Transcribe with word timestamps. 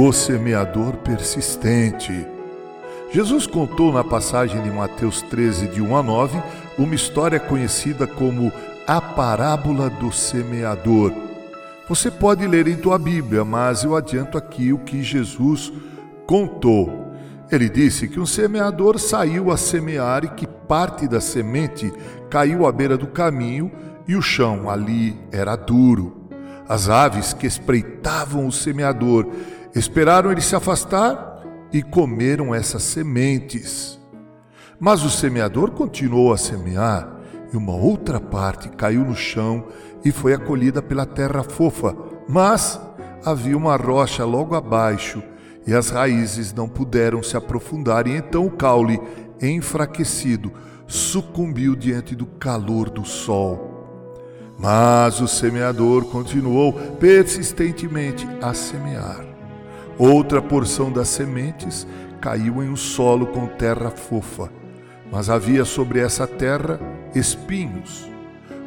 O 0.00 0.12
semeador 0.12 0.98
persistente. 0.98 2.24
Jesus 3.10 3.48
contou 3.48 3.92
na 3.92 4.04
passagem 4.04 4.62
de 4.62 4.70
Mateus 4.70 5.22
13, 5.22 5.66
de 5.66 5.82
1 5.82 5.96
a 5.96 6.02
9, 6.04 6.40
uma 6.78 6.94
história 6.94 7.40
conhecida 7.40 8.06
como 8.06 8.52
a 8.86 9.00
parábola 9.00 9.90
do 9.90 10.12
semeador. 10.12 11.12
Você 11.88 12.12
pode 12.12 12.46
ler 12.46 12.68
em 12.68 12.76
tua 12.76 12.96
Bíblia, 12.96 13.44
mas 13.44 13.82
eu 13.82 13.96
adianto 13.96 14.38
aqui 14.38 14.72
o 14.72 14.78
que 14.78 15.02
Jesus 15.02 15.72
contou. 16.28 17.12
Ele 17.50 17.68
disse 17.68 18.06
que 18.06 18.20
um 18.20 18.26
semeador 18.26 19.00
saiu 19.00 19.50
a 19.50 19.56
semear 19.56 20.24
e 20.24 20.28
que 20.28 20.46
parte 20.46 21.08
da 21.08 21.20
semente 21.20 21.92
caiu 22.30 22.68
à 22.68 22.70
beira 22.70 22.96
do 22.96 23.08
caminho 23.08 23.68
e 24.06 24.14
o 24.14 24.22
chão 24.22 24.70
ali 24.70 25.18
era 25.32 25.56
duro. 25.56 26.28
As 26.68 26.88
aves 26.88 27.32
que 27.32 27.48
espreitavam 27.48 28.46
o 28.46 28.52
semeador 28.52 29.26
esperaram 29.74 30.32
ele 30.32 30.40
se 30.40 30.56
afastar 30.56 31.42
e 31.72 31.82
comeram 31.82 32.54
essas 32.54 32.82
sementes. 32.82 33.98
Mas 34.80 35.02
o 35.02 35.10
semeador 35.10 35.72
continuou 35.72 36.32
a 36.32 36.36
semear 36.36 37.16
e 37.52 37.56
uma 37.56 37.74
outra 37.74 38.20
parte 38.20 38.68
caiu 38.68 39.04
no 39.04 39.16
chão 39.16 39.66
e 40.04 40.12
foi 40.12 40.32
acolhida 40.32 40.80
pela 40.80 41.04
terra 41.04 41.42
fofa. 41.42 41.96
Mas 42.28 42.80
havia 43.24 43.56
uma 43.56 43.76
rocha 43.76 44.24
logo 44.24 44.54
abaixo 44.54 45.22
e 45.66 45.74
as 45.74 45.90
raízes 45.90 46.52
não 46.54 46.66
puderam 46.66 47.22
se 47.22 47.36
aprofundar, 47.36 48.06
e 48.06 48.16
então 48.16 48.46
o 48.46 48.50
caule, 48.50 48.98
enfraquecido, 49.42 50.50
sucumbiu 50.86 51.76
diante 51.76 52.14
do 52.14 52.24
calor 52.24 52.88
do 52.88 53.04
sol. 53.04 53.68
Mas 54.58 55.20
o 55.20 55.28
semeador 55.28 56.06
continuou 56.06 56.72
persistentemente 56.72 58.26
a 58.40 58.54
semear. 58.54 59.27
Outra 59.98 60.40
porção 60.40 60.92
das 60.92 61.08
sementes 61.08 61.86
caiu 62.20 62.62
em 62.62 62.68
um 62.68 62.76
solo 62.76 63.26
com 63.26 63.46
terra 63.46 63.90
fofa, 63.90 64.48
mas 65.10 65.28
havia 65.28 65.64
sobre 65.64 65.98
essa 65.98 66.26
terra 66.26 66.78
espinhos. 67.14 68.08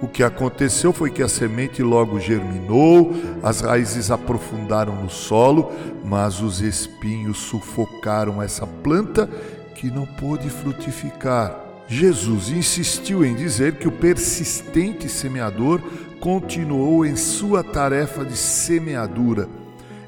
O 0.00 0.06
que 0.06 0.22
aconteceu 0.22 0.92
foi 0.92 1.10
que 1.10 1.22
a 1.22 1.28
semente 1.28 1.82
logo 1.82 2.20
germinou, 2.20 3.12
as 3.42 3.60
raízes 3.60 4.10
aprofundaram 4.10 4.94
no 4.94 5.10
solo, 5.10 5.72
mas 6.04 6.40
os 6.40 6.60
espinhos 6.60 7.38
sufocaram 7.38 8.40
essa 8.40 8.66
planta 8.66 9.28
que 9.74 9.90
não 9.90 10.06
pôde 10.06 10.48
frutificar. 10.48 11.54
Jesus 11.88 12.48
insistiu 12.48 13.24
em 13.24 13.34
dizer 13.34 13.74
que 13.74 13.88
o 13.88 13.92
persistente 13.92 15.08
semeador 15.08 15.80
continuou 16.20 17.04
em 17.04 17.16
sua 17.16 17.64
tarefa 17.64 18.24
de 18.24 18.36
semeadura. 18.36 19.48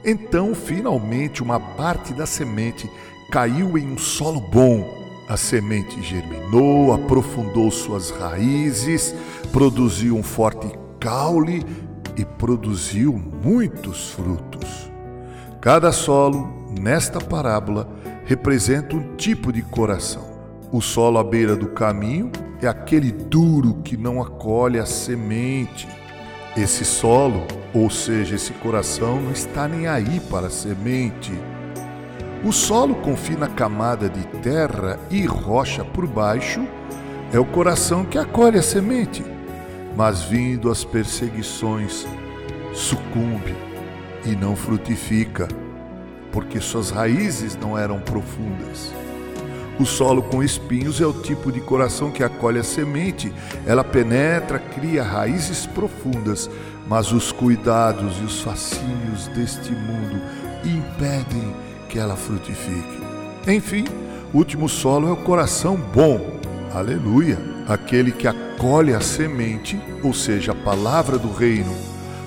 Então, 0.04 0.54
finalmente, 0.54 1.42
uma 1.42 1.60
parte 1.60 2.12
da 2.14 2.26
semente 2.26 2.90
caiu 3.30 3.76
em 3.76 3.92
um 3.92 3.98
solo 3.98 4.40
bom 4.40 5.00
a 5.30 5.36
semente 5.36 6.02
germinou, 6.02 6.92
aprofundou 6.92 7.70
suas 7.70 8.10
raízes, 8.10 9.14
produziu 9.52 10.16
um 10.16 10.24
forte 10.24 10.76
caule 10.98 11.64
e 12.16 12.24
produziu 12.24 13.12
muitos 13.12 14.10
frutos. 14.10 14.90
Cada 15.60 15.92
solo, 15.92 16.52
nesta 16.80 17.20
parábola, 17.20 17.88
representa 18.24 18.96
um 18.96 19.14
tipo 19.14 19.52
de 19.52 19.62
coração. 19.62 20.28
O 20.72 20.80
solo 20.80 21.18
à 21.18 21.22
beira 21.22 21.54
do 21.54 21.68
caminho 21.68 22.32
é 22.60 22.66
aquele 22.66 23.12
duro 23.12 23.74
que 23.84 23.96
não 23.96 24.20
acolhe 24.20 24.80
a 24.80 24.86
semente. 24.86 25.86
Esse 26.56 26.84
solo, 26.84 27.46
ou 27.72 27.88
seja, 27.88 28.34
esse 28.34 28.52
coração, 28.54 29.20
não 29.20 29.32
está 29.32 29.68
nem 29.68 29.86
aí 29.86 30.20
para 30.28 30.48
a 30.48 30.50
semente 30.50 31.32
o 32.42 32.52
solo 32.52 32.94
com 32.94 33.14
fina 33.14 33.46
camada 33.46 34.08
de 34.08 34.26
terra 34.38 34.98
e 35.10 35.26
rocha 35.26 35.84
por 35.84 36.06
baixo 36.06 36.66
é 37.34 37.38
o 37.38 37.44
coração 37.44 38.02
que 38.02 38.16
acolhe 38.16 38.58
a 38.58 38.62
semente, 38.62 39.22
mas 39.94 40.22
vindo 40.22 40.70
as 40.70 40.82
perseguições, 40.82 42.06
sucumbe 42.72 43.54
e 44.24 44.30
não 44.30 44.56
frutifica, 44.56 45.48
porque 46.32 46.60
suas 46.60 46.88
raízes 46.88 47.56
não 47.56 47.76
eram 47.76 48.00
profundas. 48.00 48.90
O 49.80 49.86
solo 49.86 50.22
com 50.22 50.42
espinhos 50.42 51.00
é 51.00 51.06
o 51.06 51.12
tipo 51.22 51.50
de 51.50 51.58
coração 51.58 52.10
que 52.10 52.22
acolhe 52.22 52.58
a 52.58 52.62
semente. 52.62 53.32
Ela 53.66 53.82
penetra, 53.82 54.58
cria 54.58 55.02
raízes 55.02 55.64
profundas, 55.64 56.50
mas 56.86 57.10
os 57.12 57.32
cuidados 57.32 58.18
e 58.20 58.24
os 58.24 58.42
fascínios 58.42 59.26
deste 59.28 59.72
mundo 59.72 60.20
impedem 60.62 61.54
que 61.88 61.98
ela 61.98 62.14
frutifique. 62.14 63.00
Enfim, 63.48 63.86
o 64.34 64.36
último 64.36 64.68
solo 64.68 65.08
é 65.08 65.12
o 65.12 65.16
coração 65.16 65.76
bom. 65.76 66.38
Aleluia! 66.74 67.38
Aquele 67.66 68.12
que 68.12 68.28
acolhe 68.28 68.92
a 68.92 69.00
semente, 69.00 69.80
ou 70.02 70.12
seja, 70.12 70.52
a 70.52 70.54
palavra 70.54 71.16
do 71.16 71.32
reino. 71.32 71.74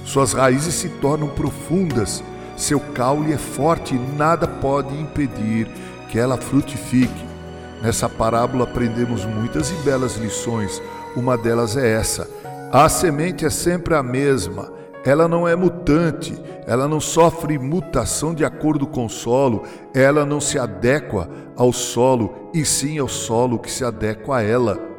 Suas 0.03 0.34
raízes 0.34 0.74
se 0.74 0.90
tornam 0.90 1.28
profundas, 1.28 2.24
seu 2.58 2.80
caule 2.80 3.31
é 3.31 3.38
forte 3.38 3.94
e 3.94 4.00
nada 4.18 4.47
pode 4.47 5.00
impedir 5.00 5.68
que 6.09 6.18
ela 6.18 6.36
frutifique. 6.36 7.33
Nessa 7.84 8.10
parábola 8.10 8.64
aprendemos 8.64 9.26
muitas 9.26 9.70
e 9.70 9.76
belas 9.84 10.16
lições. 10.16 10.82
Uma 11.16 11.38
delas 11.38 11.78
é 11.78 11.92
essa: 11.92 12.28
a 12.72 12.90
semente 12.90 13.46
é 13.46 13.50
sempre 13.52 13.94
a 13.94 14.02
mesma 14.02 14.74
ela 15.06 15.28
não 15.28 15.46
é 15.46 15.56
mutante, 15.56 16.34
ela 16.66 16.88
não 16.88 17.00
sofre 17.00 17.60
mutação 17.60 18.34
de 18.34 18.46
acordo 18.46 18.88
com 18.88 19.06
o 19.06 19.10
solo, 19.10 19.64
ela 19.94 20.26
não 20.26 20.40
se 20.40 20.58
adequa 20.58 21.30
ao 21.58 21.74
solo, 21.74 22.50
e 22.54 22.64
sim 22.64 22.98
ao 22.98 23.10
solo 23.10 23.60
que 23.60 23.70
se 23.70 23.84
adequa 23.84 24.38
a 24.38 24.42
ela. 24.42 24.93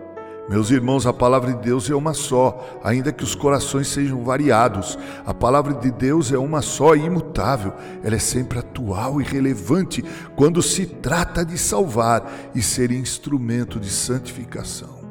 Meus 0.46 0.70
irmãos, 0.70 1.06
a 1.06 1.12
palavra 1.12 1.54
de 1.54 1.62
Deus 1.62 1.88
é 1.88 1.94
uma 1.94 2.12
só, 2.12 2.78
ainda 2.84 3.10
que 3.10 3.24
os 3.24 3.34
corações 3.34 3.88
sejam 3.88 4.22
variados. 4.22 4.98
A 5.24 5.32
palavra 5.32 5.72
de 5.72 5.90
Deus 5.90 6.32
é 6.32 6.38
uma 6.38 6.60
só 6.60 6.94
e 6.94 7.00
imutável. 7.00 7.72
Ela 8.02 8.16
é 8.16 8.18
sempre 8.18 8.58
atual 8.58 9.22
e 9.22 9.24
relevante 9.24 10.04
quando 10.36 10.62
se 10.62 10.84
trata 10.84 11.46
de 11.46 11.56
salvar 11.56 12.30
e 12.54 12.60
ser 12.60 12.90
instrumento 12.90 13.80
de 13.80 13.88
santificação. 13.88 15.02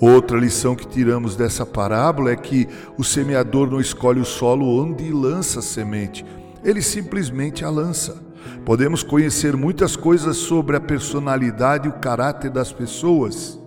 Outra 0.00 0.38
lição 0.38 0.74
que 0.74 0.86
tiramos 0.86 1.36
dessa 1.36 1.66
parábola 1.66 2.30
é 2.30 2.36
que 2.36 2.66
o 2.96 3.04
semeador 3.04 3.70
não 3.70 3.80
escolhe 3.80 4.20
o 4.20 4.24
solo 4.24 4.82
onde 4.82 5.10
lança 5.12 5.60
a 5.60 5.62
semente, 5.62 6.24
ele 6.64 6.80
simplesmente 6.80 7.64
a 7.64 7.70
lança. 7.70 8.16
Podemos 8.64 9.02
conhecer 9.02 9.56
muitas 9.56 9.94
coisas 9.94 10.36
sobre 10.36 10.76
a 10.76 10.80
personalidade 10.80 11.86
e 11.86 11.90
o 11.90 11.94
caráter 11.94 12.50
das 12.50 12.72
pessoas, 12.72 13.58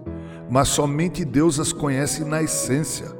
mas 0.49 0.69
somente 0.69 1.23
Deus 1.25 1.59
as 1.59 1.71
conhece 1.73 2.23
na 2.23 2.41
essência. 2.41 3.17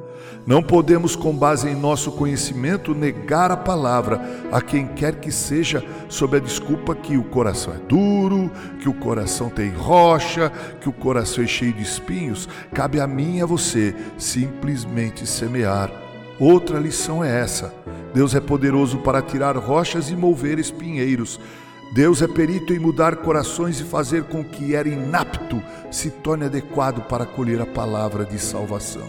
Não 0.47 0.63
podemos, 0.63 1.13
com 1.13 1.35
base 1.35 1.67
em 1.67 1.75
nosso 1.75 2.09
conhecimento, 2.13 2.95
negar 2.95 3.51
a 3.51 3.57
palavra 3.57 4.21
a 4.49 4.61
quem 4.61 4.88
quer 4.88 5.19
que 5.19 5.29
seja, 5.29 5.83
sob 6.07 6.38
a 6.38 6.39
desculpa 6.39 6.95
que 6.95 7.17
o 7.17 7.23
coração 7.25 7.73
é 7.73 7.77
duro, 7.77 8.49
que 8.79 8.88
o 8.88 8.93
coração 8.93 9.49
tem 9.49 9.69
rocha, 9.71 10.50
que 10.79 10.88
o 10.88 10.94
coração 10.94 11.44
é 11.44 11.47
cheio 11.47 11.74
de 11.74 11.83
espinhos. 11.83 12.47
Cabe 12.74 13.01
a 13.01 13.06
mim 13.06 13.39
e 13.39 13.41
a 13.41 13.45
você 13.45 13.94
simplesmente 14.18 15.27
semear. 15.27 15.91
Outra 16.39 16.79
lição 16.79 17.21
é 17.21 17.41
essa: 17.41 17.74
Deus 18.13 18.33
é 18.33 18.39
poderoso 18.39 19.00
para 19.00 19.21
tirar 19.21 19.57
rochas 19.57 20.09
e 20.09 20.15
mover 20.15 20.59
espinheiros. 20.59 21.41
Deus 21.94 22.22
é 22.22 22.28
perito 22.28 22.74
em 22.74 22.80
mudar 22.80 23.18
corações 23.18 23.80
e 23.80 23.84
fazer 23.84 24.24
com 24.25 24.44
que 24.44 24.75
era 24.75 24.88
inapto 24.88 25.62
se 25.89 26.10
torne 26.10 26.45
adequado 26.45 27.01
para 27.07 27.24
acolher 27.24 27.62
a 27.62 27.66
palavra 27.66 28.25
de 28.25 28.38
salvação. 28.38 29.07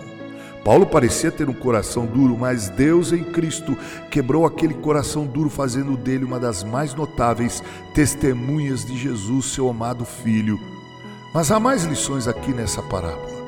Paulo 0.64 0.86
parecia 0.86 1.30
ter 1.30 1.48
um 1.48 1.54
coração 1.54 2.04
duro, 2.04 2.36
mas 2.36 2.68
Deus 2.68 3.12
em 3.12 3.24
Cristo 3.24 3.76
quebrou 4.10 4.44
aquele 4.44 4.74
coração 4.74 5.26
duro, 5.26 5.48
fazendo 5.48 5.96
dele 5.96 6.24
uma 6.24 6.38
das 6.38 6.62
mais 6.62 6.94
notáveis 6.94 7.62
testemunhas 7.94 8.84
de 8.84 8.96
Jesus, 8.96 9.46
seu 9.46 9.68
amado 9.68 10.04
Filho. 10.04 10.58
Mas 11.32 11.50
há 11.50 11.58
mais 11.58 11.84
lições 11.84 12.28
aqui 12.28 12.52
nessa 12.52 12.82
parábola. 12.82 13.38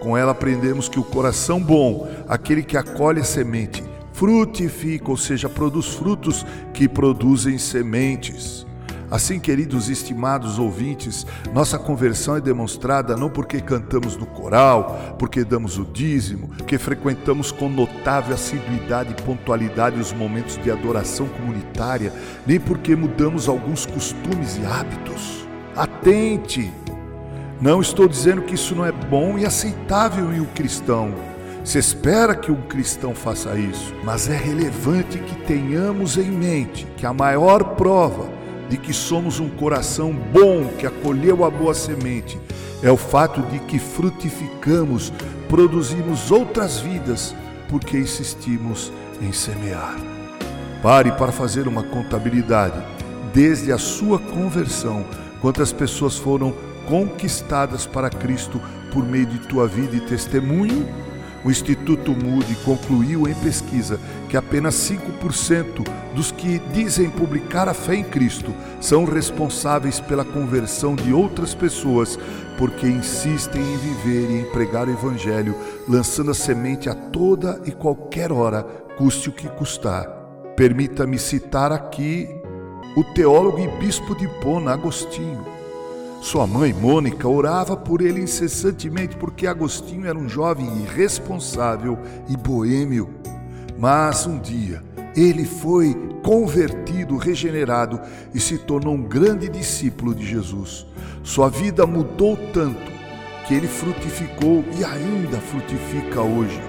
Com 0.00 0.16
ela 0.16 0.32
aprendemos 0.32 0.88
que 0.88 1.00
o 1.00 1.04
coração 1.04 1.60
bom, 1.60 2.08
aquele 2.28 2.62
que 2.62 2.76
acolhe 2.76 3.20
a 3.20 3.24
semente, 3.24 3.82
frutifica, 4.12 5.10
ou 5.10 5.16
seja, 5.16 5.48
produz 5.48 5.94
frutos 5.94 6.44
que 6.72 6.88
produzem 6.88 7.58
sementes. 7.58 8.66
Assim, 9.10 9.38
queridos 9.38 9.88
e 9.88 9.92
estimados 9.92 10.58
ouvintes, 10.58 11.24
nossa 11.52 11.78
conversão 11.78 12.36
é 12.36 12.40
demonstrada 12.40 13.16
não 13.16 13.30
porque 13.30 13.60
cantamos 13.60 14.16
no 14.16 14.26
coral, 14.26 15.16
porque 15.18 15.44
damos 15.44 15.78
o 15.78 15.84
dízimo, 15.84 16.48
que 16.66 16.76
frequentamos 16.76 17.52
com 17.52 17.68
notável 17.68 18.34
assiduidade 18.34 19.12
e 19.12 19.22
pontualidade 19.22 20.00
os 20.00 20.12
momentos 20.12 20.56
de 20.58 20.70
adoração 20.70 21.28
comunitária, 21.28 22.12
nem 22.44 22.58
porque 22.58 22.96
mudamos 22.96 23.48
alguns 23.48 23.86
costumes 23.86 24.56
e 24.56 24.66
hábitos. 24.66 25.46
Atente! 25.76 26.72
Não 27.60 27.80
estou 27.80 28.08
dizendo 28.08 28.42
que 28.42 28.54
isso 28.54 28.74
não 28.74 28.84
é 28.84 28.92
bom 28.92 29.38
e 29.38 29.46
aceitável 29.46 30.32
em 30.32 30.40
um 30.40 30.46
cristão. 30.46 31.14
Se 31.64 31.78
espera 31.78 32.34
que 32.34 32.52
um 32.52 32.62
cristão 32.62 33.14
faça 33.14 33.56
isso, 33.56 33.94
mas 34.04 34.28
é 34.28 34.36
relevante 34.36 35.18
que 35.18 35.34
tenhamos 35.46 36.16
em 36.16 36.30
mente 36.30 36.86
que 36.96 37.06
a 37.06 37.12
maior 37.12 37.76
prova 37.76 38.35
de 38.68 38.76
que 38.76 38.92
somos 38.92 39.40
um 39.40 39.48
coração 39.48 40.12
bom 40.12 40.66
que 40.78 40.86
acolheu 40.86 41.44
a 41.44 41.50
boa 41.50 41.74
semente 41.74 42.38
é 42.82 42.90
o 42.90 42.96
fato 42.96 43.40
de 43.42 43.58
que 43.60 43.78
frutificamos, 43.78 45.12
produzimos 45.48 46.30
outras 46.30 46.78
vidas 46.78 47.34
porque 47.68 47.96
insistimos 47.98 48.92
em 49.20 49.32
semear. 49.32 49.96
Pare 50.82 51.10
para 51.12 51.32
fazer 51.32 51.66
uma 51.66 51.82
contabilidade 51.82 52.80
desde 53.32 53.72
a 53.72 53.78
sua 53.78 54.18
conversão, 54.18 55.04
quantas 55.40 55.72
pessoas 55.72 56.16
foram 56.16 56.54
conquistadas 56.86 57.86
para 57.86 58.08
Cristo 58.08 58.60
por 58.92 59.04
meio 59.04 59.26
de 59.26 59.38
tua 59.40 59.66
vida 59.66 59.96
e 59.96 60.00
testemunho 60.00 60.86
o 61.46 61.50
Instituto 61.50 62.10
Moody 62.10 62.56
concluiu 62.64 63.28
em 63.28 63.34
pesquisa 63.34 64.00
que 64.28 64.36
apenas 64.36 64.74
5% 64.74 65.86
dos 66.12 66.32
que 66.32 66.58
dizem 66.72 67.08
publicar 67.08 67.68
a 67.68 67.74
fé 67.74 67.94
em 67.94 68.02
Cristo 68.02 68.52
são 68.80 69.04
responsáveis 69.04 70.00
pela 70.00 70.24
conversão 70.24 70.96
de 70.96 71.12
outras 71.12 71.54
pessoas 71.54 72.18
porque 72.58 72.88
insistem 72.88 73.62
em 73.62 73.76
viver 73.76 74.28
e 74.28 74.40
em 74.40 74.44
pregar 74.50 74.88
o 74.88 74.90
Evangelho, 74.90 75.54
lançando 75.88 76.32
a 76.32 76.34
semente 76.34 76.90
a 76.90 76.94
toda 76.96 77.60
e 77.64 77.70
qualquer 77.70 78.32
hora, 78.32 78.64
custe 78.98 79.28
o 79.28 79.32
que 79.32 79.48
custar. 79.50 80.04
Permita-me 80.56 81.16
citar 81.16 81.70
aqui 81.70 82.28
o 82.96 83.04
teólogo 83.04 83.60
e 83.60 83.68
bispo 83.78 84.16
de 84.16 84.26
Pona, 84.40 84.72
Agostinho. 84.72 85.55
Sua 86.20 86.46
mãe, 86.46 86.72
Mônica, 86.72 87.28
orava 87.28 87.76
por 87.76 88.00
ele 88.00 88.20
incessantemente 88.20 89.16
porque 89.16 89.46
Agostinho 89.46 90.06
era 90.06 90.18
um 90.18 90.28
jovem 90.28 90.66
irresponsável 90.82 91.98
e 92.28 92.36
boêmio. 92.36 93.10
Mas 93.78 94.26
um 94.26 94.38
dia 94.38 94.82
ele 95.14 95.44
foi 95.44 95.94
convertido, 96.22 97.16
regenerado 97.16 98.00
e 98.34 98.40
se 98.40 98.58
tornou 98.58 98.94
um 98.94 99.02
grande 99.02 99.48
discípulo 99.48 100.14
de 100.14 100.26
Jesus. 100.26 100.86
Sua 101.22 101.48
vida 101.48 101.86
mudou 101.86 102.36
tanto 102.52 102.92
que 103.46 103.54
ele 103.54 103.68
frutificou 103.68 104.64
e 104.78 104.84
ainda 104.84 105.38
frutifica 105.38 106.20
hoje. 106.20 106.60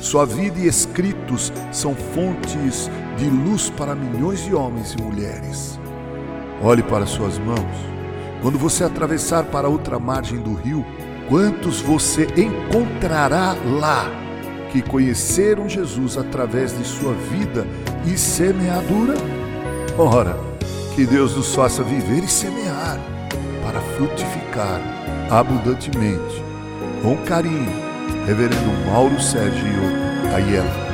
Sua 0.00 0.26
vida 0.26 0.58
e 0.58 0.66
escritos 0.66 1.52
são 1.70 1.94
fontes 1.94 2.90
de 3.16 3.30
luz 3.30 3.70
para 3.70 3.94
milhões 3.94 4.42
de 4.44 4.54
homens 4.54 4.92
e 4.92 5.02
mulheres. 5.02 5.78
Olhe 6.62 6.82
para 6.82 7.06
suas 7.06 7.38
mãos 7.38 7.93
quando 8.44 8.58
você 8.58 8.84
atravessar 8.84 9.44
para 9.44 9.70
outra 9.70 9.98
margem 9.98 10.38
do 10.38 10.52
rio, 10.52 10.84
quantos 11.30 11.80
você 11.80 12.28
encontrará 12.36 13.56
lá 13.80 14.04
que 14.70 14.82
conheceram 14.82 15.66
Jesus 15.66 16.18
através 16.18 16.76
de 16.76 16.84
sua 16.84 17.14
vida 17.14 17.66
e 18.04 18.18
semeadura? 18.18 19.14
Ora, 19.96 20.36
que 20.94 21.06
Deus 21.06 21.34
nos 21.34 21.54
faça 21.54 21.82
viver 21.82 22.22
e 22.22 22.28
semear 22.28 23.00
para 23.64 23.80
frutificar 23.96 24.78
abundantemente. 25.30 26.44
Com 27.00 27.16
carinho, 27.24 27.72
Reverendo 28.26 28.90
Mauro 28.90 29.18
Sérgio 29.22 29.72
Aiello. 30.34 30.93